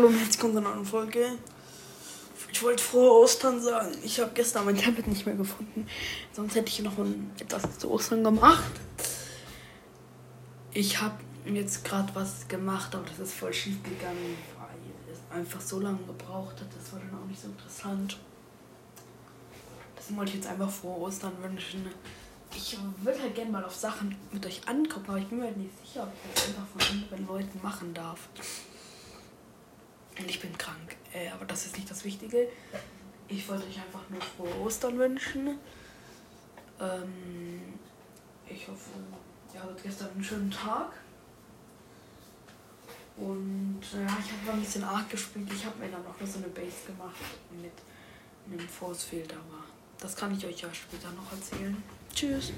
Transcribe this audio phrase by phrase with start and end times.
[0.00, 1.26] Hallo und herzlich willkommen zu einer neuen Folge.
[2.50, 3.94] Ich wollte frohe Ostern sagen.
[4.02, 5.86] Ich habe gestern mein Tablet nicht mehr gefunden.
[6.32, 8.72] Sonst hätte ich noch ein, etwas zu Ostern gemacht.
[10.72, 15.60] Ich habe jetzt gerade was gemacht, aber das ist voll schief gegangen, weil es einfach
[15.60, 16.68] so lange gebraucht hat.
[16.80, 18.16] Das war dann auch nicht so interessant.
[19.98, 21.84] Deswegen wollte ich jetzt einfach frohe Ostern wünschen.
[22.56, 25.58] Ich würde halt gerne mal auf Sachen mit euch angucken, aber ich bin mir halt
[25.58, 28.30] nicht sicher, ob ich das einfach von anderen Leuten machen darf.
[30.30, 30.94] Ich bin krank.
[31.12, 32.46] Äh, aber das ist nicht das Wichtige.
[33.26, 35.58] Ich wollte euch einfach nur frohe Ostern wünschen.
[36.80, 37.74] Ähm,
[38.48, 38.90] ich hoffe,
[39.52, 40.92] ihr hattet gestern einen schönen Tag.
[43.16, 45.48] Und ja, ich habe ein bisschen Arc gespielt.
[45.52, 47.16] Ich habe mir dann noch so eine Base gemacht
[47.50, 47.72] mit
[48.46, 49.64] einem Force Field, aber
[49.98, 51.82] das kann ich euch ja später noch erzählen.
[52.14, 52.52] Tschüss.